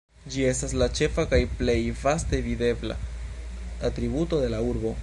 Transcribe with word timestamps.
Ĝi 0.35 0.45
estas 0.51 0.71
la 0.81 0.87
ĉefa 0.99 1.25
kaj 1.33 1.39
plej 1.59 1.77
vaste 2.01 2.41
videbla 2.49 2.99
atributo 3.91 4.43
de 4.45 4.53
la 4.57 4.65
urbo. 4.73 4.99